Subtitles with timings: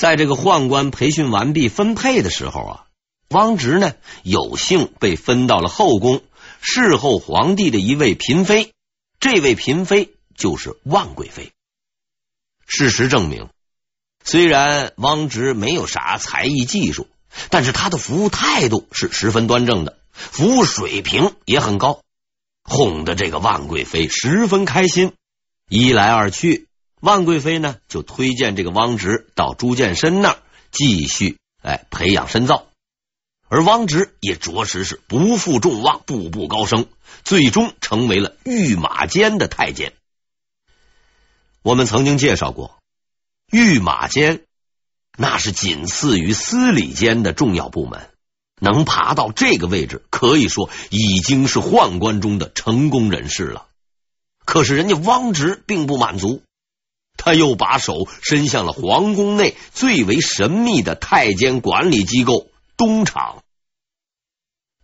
[0.00, 2.84] 在这个宦官培训完毕分配的时候啊，
[3.28, 3.92] 汪直呢
[4.22, 6.22] 有幸被分到了后宫，
[6.62, 8.72] 侍候皇帝的一位嫔妃。
[9.18, 11.52] 这位嫔妃就是万贵妃。
[12.66, 13.50] 事实证明，
[14.24, 17.06] 虽然汪直没有啥才艺技术，
[17.50, 22.00] 但是他的服务态度是十分端正的，服务水平也很高，
[22.64, 25.12] 哄得这个万贵妃十分开心。
[25.68, 26.69] 一来二去。
[27.00, 30.38] 万贵妃呢，就推荐这个汪直到朱见深那儿
[30.70, 32.66] 继续哎培养深造，
[33.48, 36.86] 而汪直也着实是不负众望，步步高升，
[37.24, 39.94] 最终成为了御马监的太监。
[41.62, 42.78] 我们曾经介绍过，
[43.50, 44.42] 御马监
[45.16, 48.10] 那是仅次于司礼监的重要部门，
[48.60, 53.66] 能爬到这个位置，可以说已经是宦官中的成功人士了。
[54.44, 56.42] 可是人家汪直并不满足。
[57.22, 62.48] 他又把手伸向了皇宫内最为神秘的太监管理机构
[62.78, 63.42] 东厂。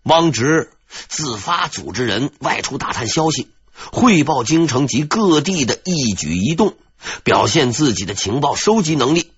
[0.02, 0.70] 汪直
[1.08, 3.48] 自发组织人外出打探消息，
[3.90, 6.76] 汇报京城及各地的一举一动，
[7.24, 9.32] 表现自己的情报收集能力，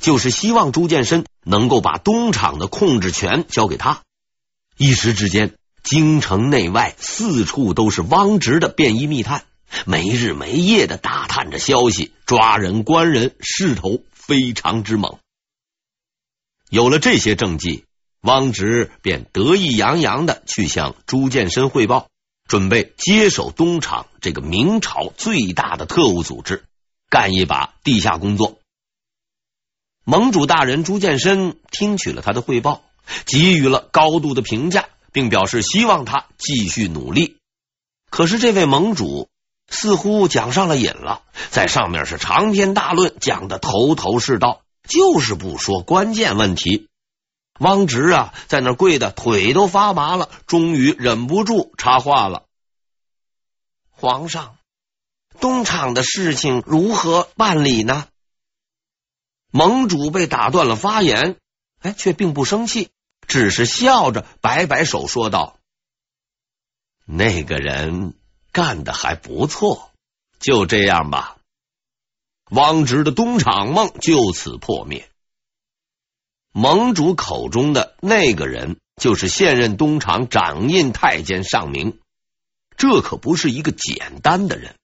[0.00, 4.02] 就是希望朱见深能够把东厂的控制权交给他。
[4.76, 9.44] 一时之间，京城内外四处都是汪直的便衣密探。
[9.86, 15.18] 没日没夜的打探着消息，抓人关人，势头非常之猛。
[16.68, 17.84] 有了这些政绩，
[18.20, 22.08] 汪直便得意洋洋的去向朱见深汇报，
[22.46, 26.64] 准备接手东厂这个明朝最大的特务组织，
[27.08, 28.58] 干一把地下工作。
[30.04, 32.82] 盟主大人朱见深听取了他的汇报，
[33.24, 37.36] 给予了高度的评价，并表示希望他继续努力。
[38.10, 39.29] 可是这位盟主。
[39.70, 46.88] 似乎讲上了瘾了，在上面是长篇大论，讲的头头是道，就是不说关键问题。
[47.60, 52.46] 汪直啊，在那跪的腿都发麻了，终于忍不住插话了
[53.90, 54.56] ：“皇上，
[55.40, 58.08] 东厂的事情如何办理呢？”
[59.52, 61.36] 盟主被打断了发言，
[61.80, 62.90] 哎，却并不生气，
[63.26, 65.58] 只是笑着摆摆手说道
[67.06, 68.14] ：“那个人。”
[68.52, 69.92] 干的还不错，
[70.38, 71.36] 就这样吧。
[72.50, 75.08] 汪直的东厂梦就此破灭。
[76.52, 82.00] 盟主口中的那个人，就是现任东厂掌印太监尚明。
[82.76, 84.74] 这可不是一个简单的人。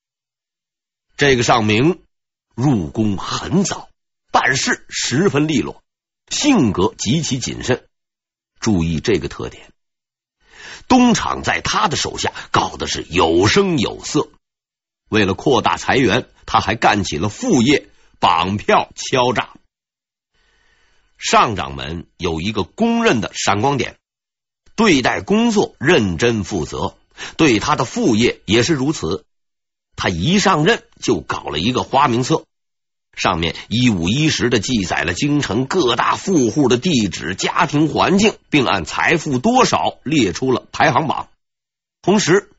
[1.17, 2.03] 这个尚明
[2.55, 3.89] 入宫很早，
[4.31, 5.83] 办事十分利落，
[6.31, 7.89] 性格极其谨慎。
[8.61, 9.73] 注意这个特点。
[10.89, 14.29] 东厂在他的手下搞的是有声有色，
[15.09, 17.89] 为了扩大财源，他还干起了副业
[18.19, 19.55] 绑票敲诈。
[21.19, 23.97] 上掌门有一个公认的闪光点，
[24.75, 26.97] 对待工作认真负责，
[27.37, 29.25] 对他的副业也是如此。
[29.97, 32.45] 他一上任就搞了一个花名册。
[33.17, 41.29] 上面一五一十的记载了京城各大富户的地址、家庭环境，并按财富多少列出了排行榜。
[42.03, 42.51] 同时，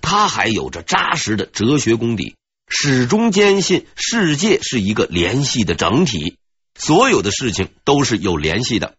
[0.00, 2.34] 他还有着扎实的哲学功底，
[2.68, 6.36] 始终坚信世界是一个联系的整体，
[6.74, 8.94] 所有的事情都是有联系的。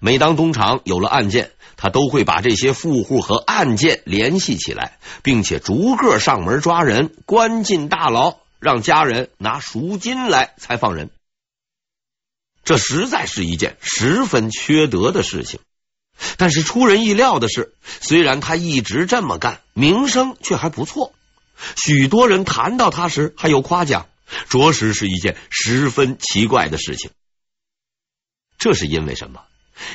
[0.00, 8.41] 每当东厂有了案件，他都会把这些富户和案件联系起来，并且逐个上门抓人，关进大牢。
[8.62, 11.10] 让家人拿赎金来才放人，
[12.62, 15.58] 这实在是一件十分缺德的事情。
[16.36, 21.12] 但是出人意料的是，虽然他一直这么干，名声却还不错。
[21.74, 24.08] 许多人谈到他时还有夸奖，
[24.48, 27.10] 着实是一件十分奇怪的事情。
[28.58, 29.42] 这是因为什么？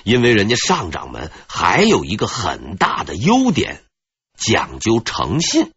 [0.04, 3.86] 因为人家尚掌门还有一个很大的优点，
[4.36, 5.72] 讲究诚信。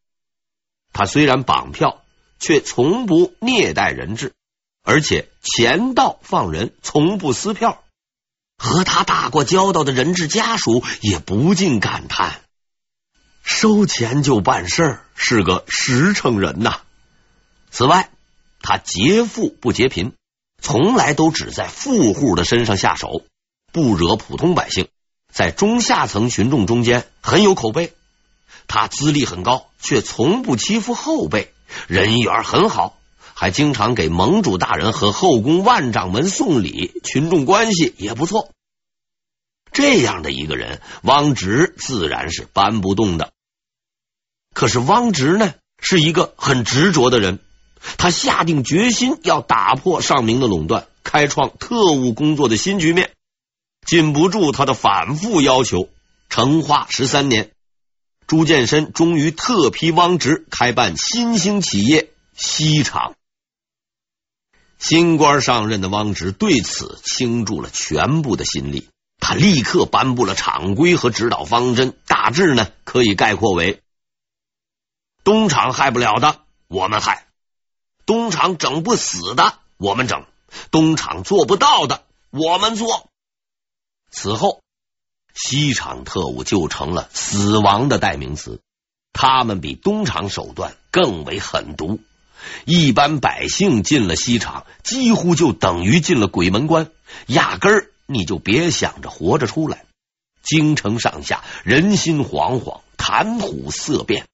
[0.92, 1.99] 他虽然绑票。
[2.40, 4.32] 却从不虐待人质，
[4.82, 7.84] 而且钱到放人，从不撕票。
[8.56, 12.42] 和他打过交道的人质家属也不禁感叹：
[13.42, 16.80] 收钱就办事，是个实诚人呐。
[17.70, 18.10] 此外，
[18.60, 20.12] 他劫富不劫贫，
[20.60, 23.22] 从来都只在富户的身上下手，
[23.72, 24.88] 不惹普通百姓，
[25.32, 27.94] 在中下层群众中间很有口碑。
[28.66, 31.54] 他资历很高，却从不欺负后辈。
[31.86, 32.98] 人缘很好，
[33.34, 38.50] 还经常给盟主大人和后宫万掌门送礼，群众关系也不错。
[39.72, 43.32] 这样的一个人，汪直自然是搬不动的。
[44.52, 47.38] 可是汪直呢，是一个很执着的人，
[47.96, 53.12] 他下定决心要打破尚明的垄断，开创特务工作的新局面。
[53.86, 55.88] 禁不住他的反复要求。
[56.28, 57.50] 成化十三年，
[58.30, 63.16] 朱见深终于特批汪直开办新兴企业西厂。
[64.78, 68.88] 新官上任的汪直对此倾注了全部的心力，
[69.18, 73.82] 他立刻颁布了厂规和指导方针，大致呢可以概括为：
[75.24, 77.24] 东厂害不了的，我们害；
[78.06, 80.20] 东厂整不死的，我们整；
[80.70, 83.08] 东厂做不到的，我们做。
[84.12, 84.60] 此后，
[85.34, 88.60] 西厂特务就成了死亡的代名词。
[89.12, 92.00] 他们比东厂手段更为狠毒。
[92.64, 96.90] 一般百姓进了西厂，几乎就等于进了鬼门关，
[97.26, 99.84] 压根儿你就别想着活着出来。
[100.42, 104.26] 京城上下人心惶惶，谈虎色变。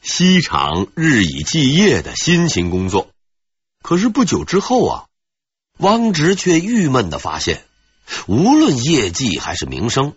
[0.00, 3.10] 西厂日以继夜的辛勤工作，
[3.82, 5.04] 可是不久之后啊，
[5.78, 7.64] 汪直却郁闷的发现。
[8.26, 10.14] 无论业绩还是名声，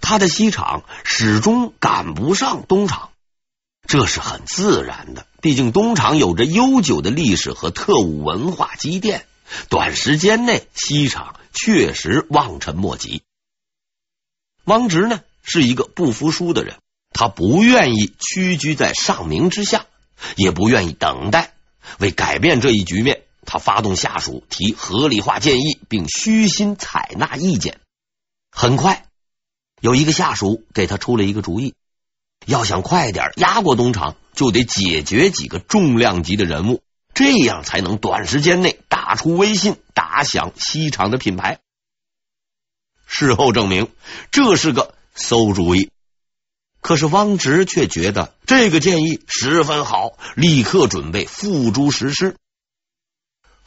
[0.00, 3.10] 他的西厂始终赶不上东厂，
[3.86, 5.26] 这是很自然的。
[5.40, 9.26] 毕竟东厂有着悠久的历史和特务文化积淀，
[9.68, 13.22] 短时间内西厂确实望尘莫及。
[14.64, 16.76] 汪直呢，是一个不服输的人，
[17.12, 19.86] 他不愿意屈居在上明之下，
[20.36, 21.54] 也不愿意等待。
[21.98, 23.21] 为改变这一局面。
[23.44, 27.80] 他发动下属提合理化建议，并虚心采纳意见。
[28.50, 29.06] 很快，
[29.80, 31.74] 有一个下属给他出了一个主意：
[32.46, 36.82] 要想快点压过东厂，就得解决几个重量级的人物，
[37.14, 41.58] 这样才能短时间内打出威信，打响西厂的品牌。
[43.06, 43.90] 事后证明，
[44.30, 45.90] 这是个馊主意。
[46.80, 52.36] 可是汪直却觉得这个建议十分好，立刻准备付诸实施。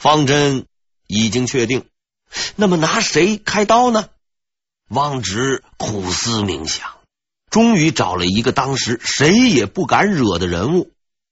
[0.06, 0.68] 方针
[1.08, 1.84] 已经确定，
[2.56, 4.08] 那么拿谁开刀呢？
[4.88, 7.00] 汪直苦思冥想，
[7.50, 10.92] 终于找了一个当时谁也不敢惹的人物。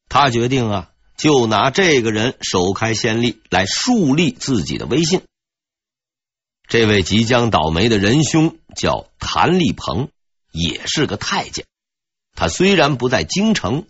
[0.09, 5.21] 他决定啊，就拿这个人首开先例，来树立自己的威信。
[6.67, 10.09] 这位即将倒霉的仁兄叫谭力鹏，
[10.51, 11.63] 也是个太监。
[12.35, 13.85] 他虽然不在京城。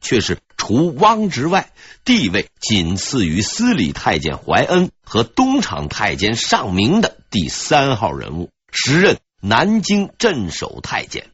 [0.00, 1.72] 却是除汪直外，
[2.04, 11.30] 地位仅次于司礼太监怀恩和东厂太监尚明的第三号人物，时任南京镇守太监。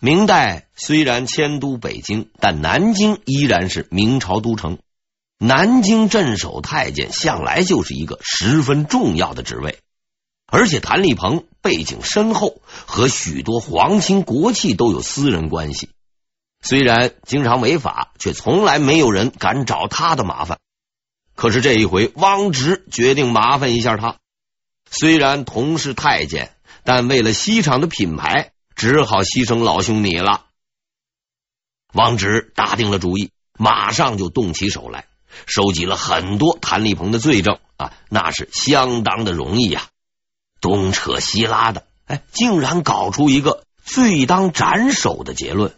[0.00, 4.78] 明代虽然迁都北京，但南京依然是明朝都城。
[5.38, 9.78] 南京镇守太监向来就是一个十分重要的职位，
[10.46, 15.88] 而且谭力鹏背景深厚，和许多皇亲国戚都有私人关系。
[16.64, 20.58] 虽然经常违法，却从来没有人敢找他的麻烦。
[21.36, 24.16] 可是这一回，汪直决定麻烦一下他。
[24.90, 30.46] 虽然同是太监，但为了西厂的品牌，只好牺牲老兄你了。
[31.92, 35.04] 汪直打定了主意，马上就动起手来，
[35.46, 39.88] 收集了很多谭力鹏的罪证啊，那是相当的容易呀。
[40.62, 45.74] 东扯西拉的，哎，竟然搞出一个罪当斩首的结论。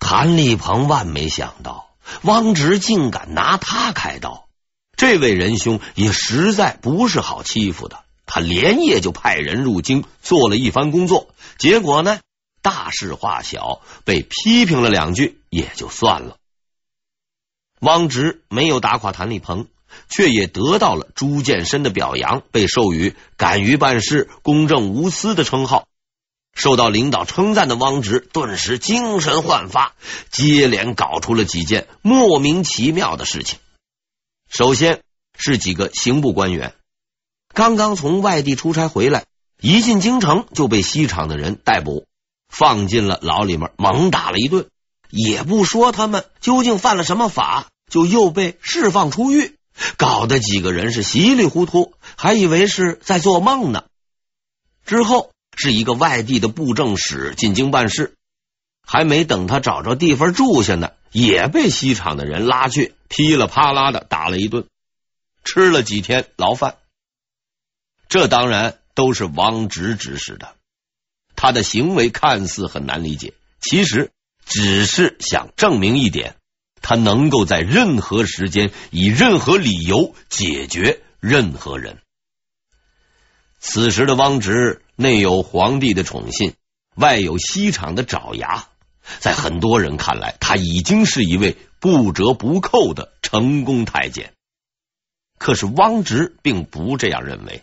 [0.00, 1.90] 谭力鹏万没想到，
[2.22, 4.48] 汪直竟敢拿他开刀。
[4.96, 8.00] 这位仁兄也实在不是好欺负的。
[8.26, 11.28] 他连夜就派人入京做了一番工作，
[11.58, 12.20] 结果呢，
[12.62, 16.36] 大事化小，被批评了两句也就算了。
[17.80, 19.66] 汪直没有打垮谭力鹏，
[20.08, 25.86] 却也得到了朱见深的表扬，被授予敢于办事、公正无私的称号。
[26.52, 29.94] 受到领导称赞的汪直顿时精神焕发，
[30.30, 33.58] 接连搞出了几件莫名其妙的事情。
[34.50, 35.00] 首先
[35.38, 36.74] 是几个刑部官员
[37.54, 39.24] 刚刚从外地出差回来，
[39.60, 42.06] 一进京城就被西厂的人逮捕，
[42.48, 44.68] 放进了牢里面，猛打了一顿，
[45.08, 49.56] 也不说他们究竟犯了什么法，就又被释放出狱，
[49.96, 53.84] 搞得几个人是稀里糊涂，还以为是在做梦呢。
[54.84, 55.30] 之后。
[55.62, 58.14] 是一个外地的布政使进京办事，
[58.82, 64.64] 还没等他找着地方住下呢，也被西厂的人拉去，噼里啪啦的打了一顿，
[65.44, 66.76] 吃了几天牢饭。
[68.08, 70.54] 这当然都是汪直指使的，
[71.36, 74.10] 他的行为看似很难理解，其实
[74.46, 76.36] 只是想证明一点：
[76.80, 81.98] 他能够在任何时间以任何理由解决任何人。
[83.58, 84.80] 此时的汪直。
[85.00, 86.52] 内有皇帝的宠信，
[86.94, 88.68] 外有西厂的爪牙，
[89.18, 94.34] 在很多人看来，他已经是一位不折不扣的成功太监。
[95.38, 97.62] 可是汪直并不这样认为。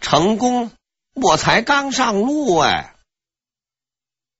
[0.00, 0.72] 成功，
[1.14, 2.96] 我才刚上路哎。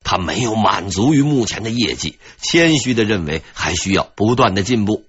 [0.03, 5.05] 他没有满足于目前的业绩，谦虚的认为还需要不断的进步。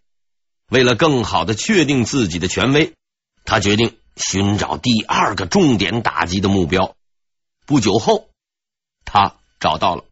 [0.70, 2.94] 为了更好的确定自己的权威，
[3.46, 6.96] 他决定寻找第二个重点打击的目标。
[7.70, 8.32] 不久后，
[9.06, 10.04] 他找到了。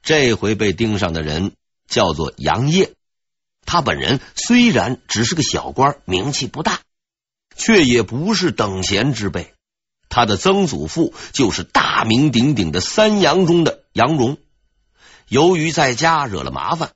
[0.00, 1.52] 这回被盯上的人
[1.88, 2.94] 叫做杨业，
[3.66, 6.80] 他本人虽然只是个小官，名气不大，
[7.54, 9.52] 却也不是等闲之辈。
[10.08, 14.38] 他的曾祖父就是大名鼎鼎的三杨中的杨荣。
[15.28, 16.92] 由于在家惹了麻烦，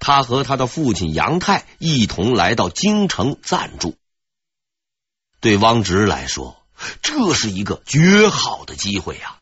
[0.00, 3.94] 他和他的父亲杨泰一同来到京城暂住。
[5.38, 6.59] 对汪直来说，
[7.02, 9.36] 这是一个绝好的机会呀！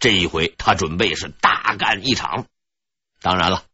[0.00, 2.46] 这一回，他准备是大干一场。
[3.20, 3.64] 当然了，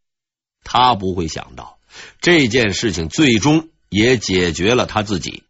[0.63, 1.79] 他不会想到
[2.21, 5.45] 这件事情最终也解决了他自己。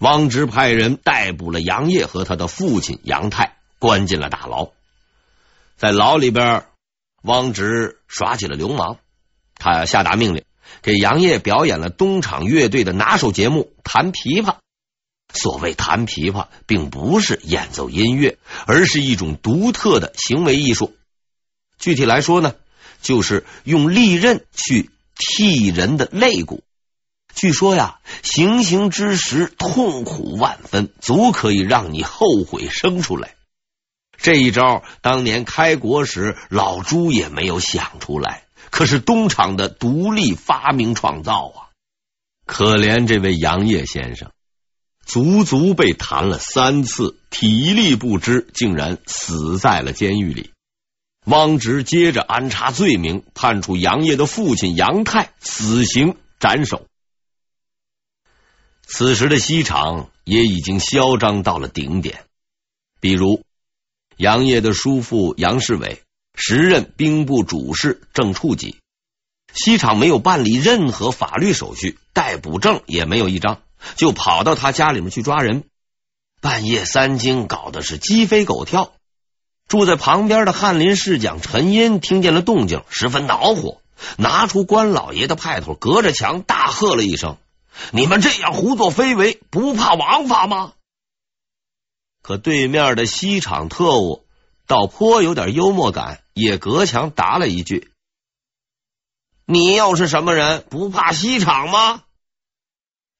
[0.00, 4.70] 汪直派人逮捕了杨业和他的父亲杨泰，关进了大牢。
[5.76, 6.66] 在牢里边，
[7.22, 8.98] 汪直耍起了流氓。
[9.54, 10.44] 他下达命令，
[10.82, 14.56] 给杨业表演了东厂乐队的拿手节目——弹琵琶。
[15.32, 20.96] 所谓弹琵琶，并不是演奏音乐，而是一种独特的行为艺术。
[21.78, 22.54] 具体来说呢，
[23.02, 26.64] 就是用利刃去剔人的肋骨。
[27.34, 33.34] 据说呀，行刑之时痛苦万分，足可以让你后悔生出来。
[34.16, 41.70] 这一招当年开国时老朱也没有想出来，可是东厂的独立发明创造啊！
[42.44, 44.32] 可怜这位杨业先生，
[45.08, 50.50] 足足被弹了三次，体力不支，竟然死在了监狱里。
[51.24, 56.86] 汪直接着安插罪名，判处杨业的父亲杨泰死刑斩首。
[58.82, 62.24] 此时的西厂也已经嚣张到了顶点，
[63.00, 63.42] 比如
[64.18, 66.02] 杨业的叔父杨世伟，
[66.34, 68.76] 时任兵部主事正处级，
[69.54, 73.62] 西厂没有办理任何法律手续，逮捕证也没有一张，
[73.96, 75.64] 就跑到他家里面去抓人，
[76.40, 78.92] 半夜三更搞的是鸡飞狗跳。
[79.66, 83.82] 住在旁边的翰林侍讲陈寅听见了动静，十分恼火，
[84.16, 87.36] 拿出关老爷的派头，隔着墙大喝了一声。
[87.92, 90.72] 你们这样胡作非为，不怕王法吗？
[92.22, 94.24] 可对面的西厂特务
[94.66, 97.90] 倒颇有点幽默感，也隔墙答了一句
[99.44, 100.64] ：“你又是什么人？
[100.70, 102.02] 不怕西厂吗？”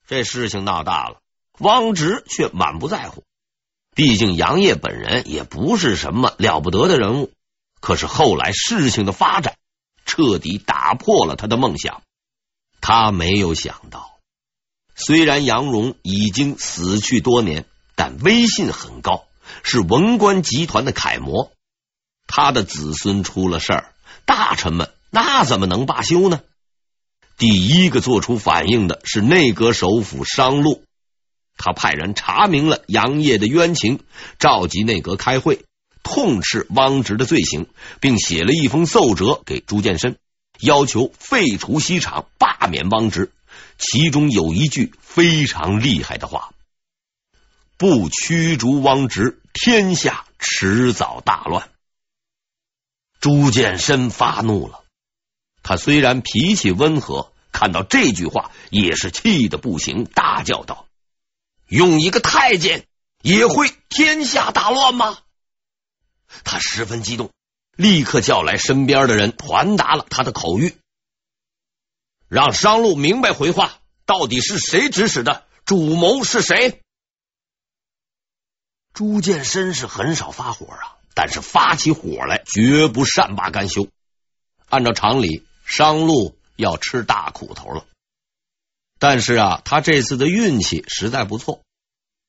[0.08, 1.20] 这事情闹大了，
[1.58, 3.24] 汪直却满不在乎。
[3.94, 7.30] 毕竟杨业本人也不是什么了不得的人物。
[7.78, 9.58] 可是后来事情的发展
[10.06, 12.00] 彻底打破了他的梦想。
[12.80, 14.18] 他没有想到。
[14.94, 19.26] 虽然杨荣已经死去多年，但威信很高，
[19.62, 21.52] 是文官集团的楷模。
[22.26, 23.92] 他的子孙出了事儿，
[24.24, 26.40] 大臣们那怎么能罢休呢？
[27.38, 30.80] 第一个做出反应的是内阁首辅商洛，
[31.56, 34.00] 他派人查明了杨业的冤情，
[34.40, 35.64] 召集内阁开会，
[36.02, 37.68] 痛斥汪直的罪行，
[38.00, 40.16] 并写了一封奏折给朱见深，
[40.58, 43.30] 要求废除西厂，罢免汪直。
[43.78, 46.50] 其中有一句非常厉害的话
[47.78, 51.68] ：“不驱逐汪直，天下迟早大乱。”
[53.20, 54.82] 朱见深发怒了。
[55.68, 60.86] 他虽然脾气温和，看到这句话也是气得不行，大叫道
[61.68, 62.86] ：“用一个太监
[63.20, 65.18] 也会天下大乱吗？”
[66.42, 67.30] 他十分激动，
[67.76, 70.74] 立刻叫来身边的人，传达了他的口谕。
[72.28, 73.74] 让商路明白回话，
[74.06, 75.44] 到底是谁指使的？
[75.66, 76.80] 主谋是谁？
[78.94, 83.86] 朱见深是很少发火啊，但是发起火来绝不善罢甘休。
[84.70, 87.84] 按照常理，商路要吃大苦头了。
[88.98, 91.62] 但是啊，他这次的运气实在不错，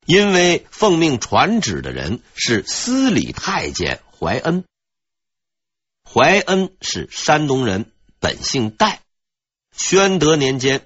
[0.05, 4.65] 因为奉命传旨的人是司礼太监怀恩。
[6.03, 9.01] 怀恩是山东人，本姓戴。
[9.75, 10.86] 宣德年间，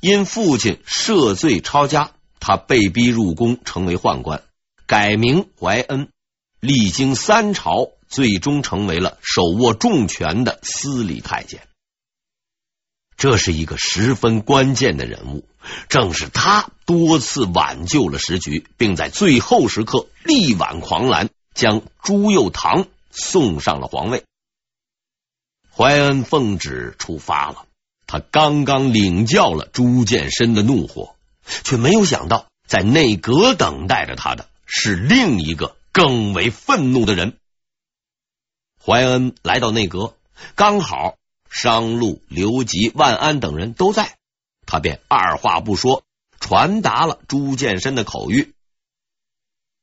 [0.00, 4.42] 因父亲涉罪抄家，他被逼入宫，成为宦官，
[4.86, 6.08] 改名怀恩。
[6.60, 11.62] 历经三朝，最终成为了手握重权的司礼太监。
[13.16, 15.44] 这是一个十分关键的人物，
[15.88, 24.22] 正是他多次挽救了时局，并在最后时刻力挽狂澜，将朱佑樘送上了皇位。
[25.74, 27.64] 怀恩奉旨出发了。
[28.06, 31.14] 他刚刚领教了朱见深的怒火，
[31.64, 37.36] 却没有想到，在内阁等待着他的是另一个更为愤怒的人。
[38.88, 40.14] 怀恩来到内阁，
[40.54, 41.18] 刚好
[41.50, 44.16] 商禄、刘吉、万安等人都在，
[44.64, 46.04] 他便二话不说，
[46.40, 48.52] 传达了朱见深的口谕。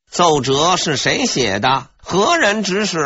[0.09, 1.91] 奏折是谁写的？
[1.97, 2.97] 何人指使？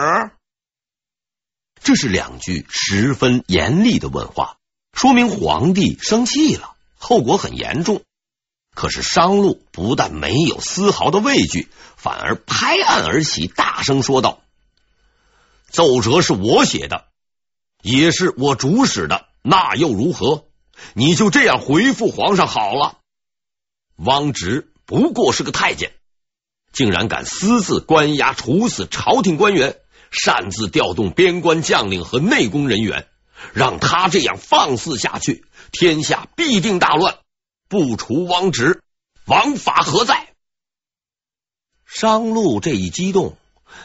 [1.83, 4.55] 这是两句十分严厉的问话，
[4.93, 8.03] 说明皇帝生气了，后果很严重。
[8.73, 14.39] 可是商禄不但没有丝毫的畏惧，反而拍案而起，大声说道
[15.69, 17.05] ：“奏折是我写的，
[17.81, 20.45] 也是我主使的，那又如何？
[20.93, 22.97] 你就这样回复皇上好了。
[23.95, 25.93] 汪直不过是个太监，
[26.71, 29.77] 竟然敢私自关押、处死朝廷官员。”
[30.11, 33.07] 擅自调动边关将领和内宫人员，
[33.53, 37.19] 让他这样放肆下去，天下必定大乱。
[37.67, 38.81] 不除汪直，
[39.25, 40.33] 王法何在？
[41.85, 43.37] 商路这一激动，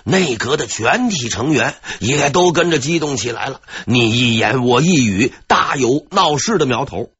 [0.04, 3.60] 内阁的全体成员也都跟着激动起来了。
[3.86, 7.10] 你一言我一语，大有闹事的苗头。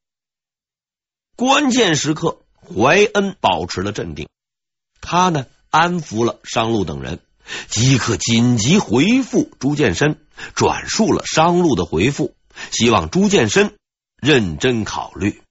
[1.37, 4.29] 关键时刻，怀恩保持了镇定，
[5.01, 7.21] 他呢安抚了商路等人。
[7.69, 10.19] 即刻紧急回复朱见深，
[10.55, 12.35] 转述了商路的回复，
[12.71, 13.75] 希望朱见深
[14.17, 15.43] 认真考虑。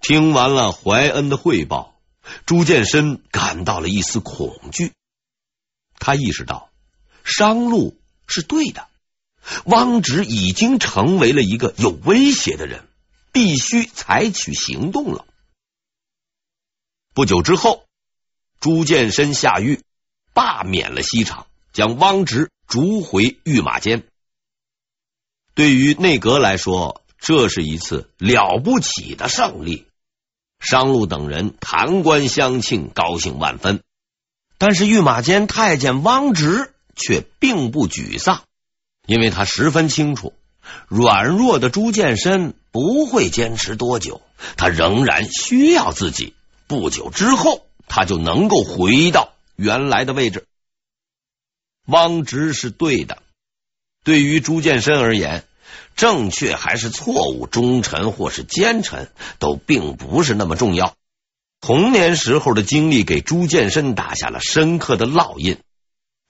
[0.00, 2.00] 听完了怀恩的汇报，
[2.46, 4.92] 朱见深感到了一丝恐惧。
[6.00, 6.70] 他意识到
[7.22, 8.88] 商路是对的，
[9.64, 12.88] 汪直已经成为了一个有威胁的人，
[13.30, 15.24] 必须采取行动了。
[17.14, 17.84] 不久之后，
[18.58, 19.80] 朱见深下狱。
[20.32, 24.06] 罢免了西厂，将汪直逐回御马监。
[25.54, 29.86] 对于内阁来说，这是一次了不起的胜利。
[30.60, 33.82] 商路等人弹冠相庆，高兴万分。
[34.60, 38.42] 但是御马监太监汪直却并不沮丧，
[39.06, 40.34] 因为他十分清楚，
[40.86, 44.20] 软弱的朱见深不会坚持多久，
[44.58, 46.34] 他仍然需要自己。
[46.66, 49.32] 不久之后，他就能够回到。
[49.56, 50.44] 原来的位置，
[51.86, 53.22] 汪直是对的。
[54.04, 55.44] 对于朱见深而言，
[55.96, 60.94] 正确还是错误，忠臣或是奸臣，都并不是那么重要。
[61.60, 65.58] 童年时候的经历给朱见深打下了深刻的烙印，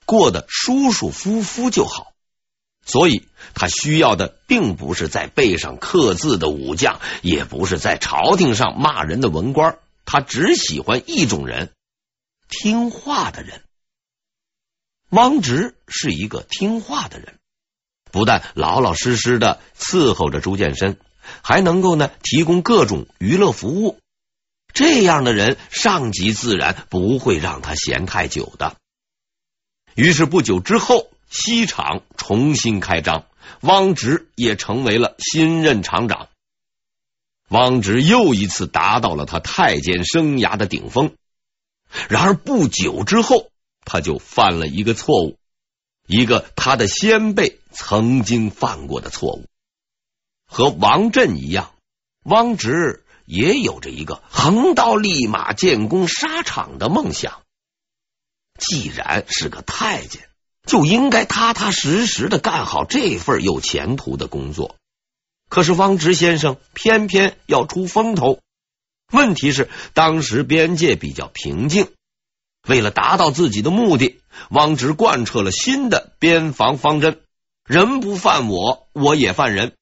[0.05, 2.11] 过得舒舒服服就好。
[2.85, 11.71] 所以他需要的并不是在背上刻字的武将，也不是在朝廷上骂人的文官，他只喜欢一种人。
[12.49, 13.61] 听话的人，
[15.11, 17.35] 汪直是一个听话的人，
[18.11, 20.99] 不但老老实实的伺候着朱见深，
[21.41, 24.00] 还能够呢提供各种娱乐服务。
[24.73, 28.77] 这样的人，上级自然不会让他闲太久的。
[29.95, 33.25] 于是不久之后，西厂重新开张，
[33.61, 36.29] 汪直也成为了新任厂长。
[37.49, 41.15] 汪直又一次达到了他太监生涯的顶峰。
[42.07, 43.49] 然而不久之后，
[43.83, 45.37] 他就犯了一个错误，
[46.07, 49.45] 一个他的先辈曾经犯过的错误。
[50.45, 51.73] 和王振一样，
[52.23, 57.43] 汪直也有着一个横刀立马建功沙场的梦想。
[58.59, 60.27] 既然是个太监，
[60.67, 64.75] 就应该踏踏实实的干好这份有前途的工作。
[65.47, 68.39] 可是汪直先生偏偏要出风头。
[69.13, 71.89] 问题是，当时边界比较平静，
[72.67, 77.21] 为了达到自己的目的，汪直贯彻了新的边防方针：
[77.63, 79.73] 人不犯我，我也犯人。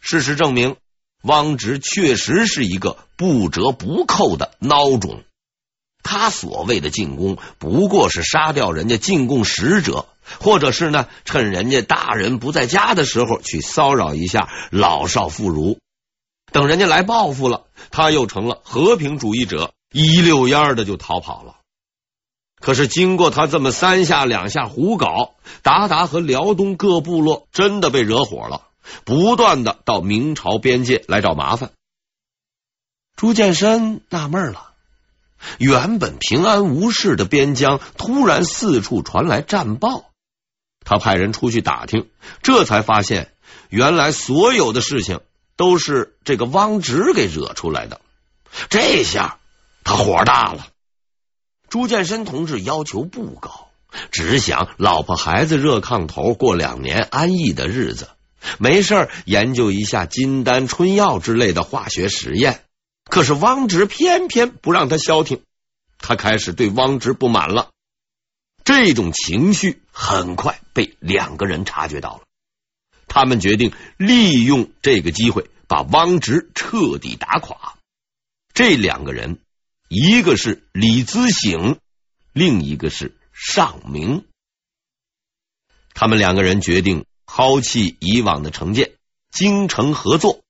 [0.00, 0.76] 事实证明，
[1.22, 5.22] 汪直确实是一个不折不扣的孬种。
[6.02, 10.06] 他所谓的进攻，不过是杀掉人家进贡使者，
[10.40, 15.78] 或者是呢，趁人家大人不在家的时候去骚扰一下老少妇孺。
[16.50, 21.56] 等人家来报复了，他又成了和平主义者，一溜烟的就逃跑了。
[22.60, 28.62] 可是经过他这么三下两下胡搞，韃韃和辽东各部落真的被惹火了，
[29.04, 31.70] 不断的到明朝边界来找麻烦。
[33.16, 34.72] 朱见深纳闷了，
[35.58, 40.10] 原本平安无事的边疆，突然四处传来战报。
[40.84, 42.08] 他派人出去打听，
[42.42, 43.32] 这才发现
[43.68, 45.20] 原来所有的事情。
[45.54, 48.00] 都是这个汪直给惹出来的，
[48.70, 49.38] 这下
[49.84, 50.68] 他火大了。
[51.68, 53.68] 朱见深同志要求不高，
[54.10, 58.08] 只想老婆孩子热炕头，过两年安逸的日子。
[58.58, 62.64] 没事研究一下金丹春药之类的化学实验。
[63.04, 65.42] 可是汪直偏偏不让他消停，
[65.98, 67.70] 他开始对汪直不满了。
[68.64, 72.22] 这种情绪很快被两个人察觉到了，
[73.08, 77.74] 他们决定利用这个机会把汪直彻底打垮。
[78.54, 79.38] 这两个人，
[79.88, 81.78] 一个是李资醒，
[82.32, 84.24] 另一个是尚明。
[85.92, 88.92] 他们两个人决定抛弃以往的成见，
[89.30, 90.42] 精诚合作。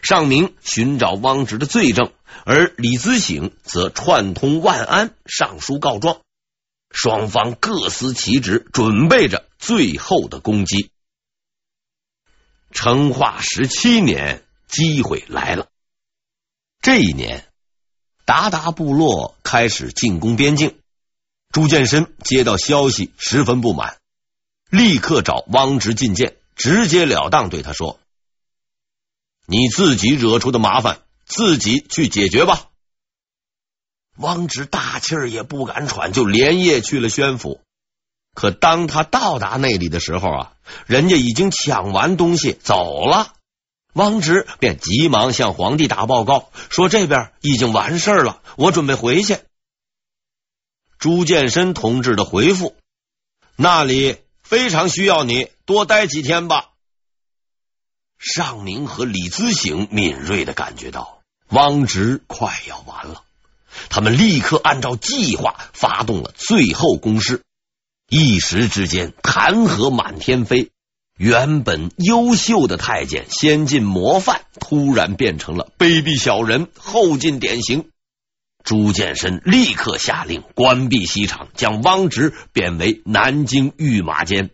[0.00, 2.12] 尚明寻找汪直的罪证，
[2.44, 6.20] 而李资醒则串通万安上书告状。
[6.92, 10.92] 双方各司其职，准备着最后的攻击。
[12.70, 15.66] 成化十七年，机会来了。
[16.80, 17.48] 这一年，
[18.24, 20.78] 鞑靼部落开始进攻边境。
[21.50, 23.98] 朱见深接到消息，十分不满，
[24.72, 28.00] 立刻找汪直进谏，直截了当对他说。
[29.44, 32.70] 你自己惹出的麻烦，自己去解决吧。
[34.16, 37.60] 汪直大气儿也不敢喘，就连夜去了宣府。
[38.32, 40.52] 可当他到达那里的时候啊，
[40.86, 43.34] 人家已经抢完东西走了。
[43.92, 49.36] 汪直便急忙向皇帝打报告，说这边已经完事了，我准备回去。
[50.98, 52.74] 朱见深同志的回复：
[53.54, 54.21] 那里
[54.52, 56.72] 非常需要你，多待几天吧。
[58.18, 63.22] 尚明和李自醒敏锐的感觉到汪直快要完了，
[63.88, 67.40] 他们立刻按照计划发动了最后攻势。
[68.10, 70.70] 一时之间，弹劾满天飞，
[71.16, 77.88] 原本优秀的太监、先进模范，突然变成了卑鄙小人、后进典型。
[78.64, 84.50] 朱见深立刻下令关闭西厂，将汪直贬为南京御马监。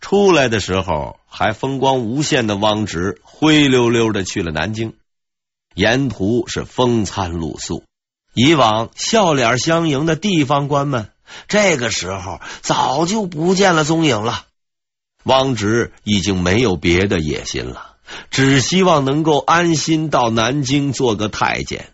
[0.00, 4.94] 出来的时候还风光无限的汪直，灰溜溜的去了南京。
[5.74, 7.84] 沿途是风餐露宿，
[8.34, 11.10] 以往笑脸相迎的地方官们，
[11.46, 14.46] 这个时候早就不见了踪影了。
[15.24, 17.96] 汪直已经没有别的野心了，
[18.30, 21.92] 只希望能够安心到南京做个太监。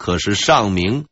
[0.00, 1.04] 可是尚明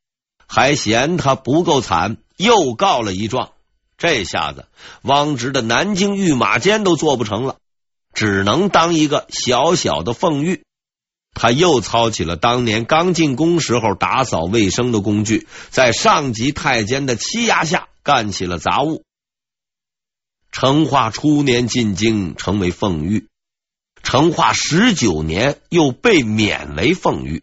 [0.46, 3.52] 还嫌他不够惨，又告了一状。
[3.98, 4.64] 这下子，
[5.02, 7.56] 汪直的南京御马监都做不成了，
[8.14, 10.64] 只能当一个小小的奉御。
[11.34, 19.02] 他又操起了当年刚进宫时候打扫卫生的工具，在上级太监的欺压下干起了杂物。
[20.50, 23.26] 成化初年进京，成为奉御；
[24.02, 27.42] 成化十九年又被免为奉御。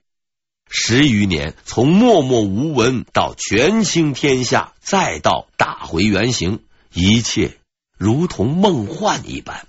[0.70, 7.58] 十余年，从默默无闻到权倾天下，再到打回原形，一切
[7.98, 9.68] 如同梦幻一般。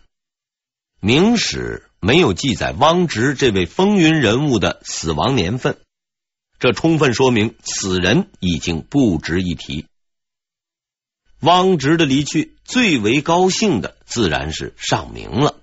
[1.01, 5.79] 明史没有记载汪直这位风云人物的死亡年份，
[6.59, 9.87] 这充分说明此人已经不值一提。
[11.41, 15.61] 汪直的离去，最为高兴的自然是尚明了。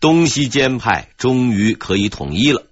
[0.00, 2.66] 东西监派终于可以统一了。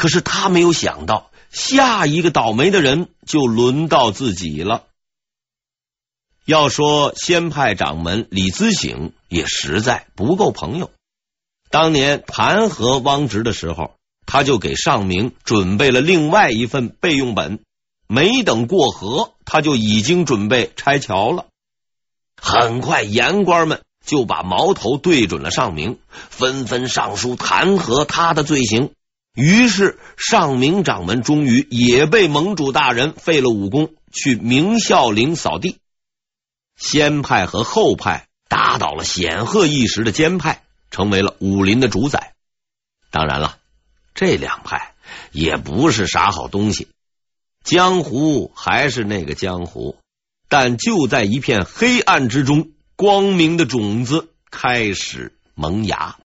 [0.00, 4.84] 可是他没有想到，下一个倒霉的人就轮到自己了。
[6.46, 10.90] 要说先派掌门李资醒也实在不够朋友。
[11.68, 13.92] 当年弹劾汪直的时候，
[14.24, 17.60] 他就给尚明准备了另外一份备用本，
[18.06, 21.44] 没等过河，他就已经准备拆桥了。
[22.40, 25.98] 很快，言官们就把矛头对准了尚明，
[26.30, 28.94] 纷纷上书弹劾他的罪行。
[29.34, 35.78] 于是，尚明掌门终于也被盟主大人废了武功，去明孝陵扫地。
[36.76, 42.32] 先派和后派打倒了显赫一时的监派，成为了武林的主宰。
[43.10, 43.58] 当然了，
[44.14, 44.94] 这两派
[45.30, 46.88] 也不是啥好东西。
[47.62, 49.96] 江湖还是那个江湖，
[50.48, 56.16] 但就在一片黑暗之中，光明的种子开始萌芽。